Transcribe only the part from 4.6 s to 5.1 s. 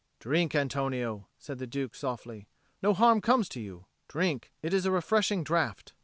it is a